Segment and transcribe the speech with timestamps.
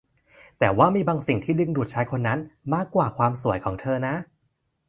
[0.59, 2.39] แต่ว่ามีบางสิ่งที่ที่ดึงดูดชายคนนั้น
[2.73, 4.15] มากกว่าความสวยของเธอนะ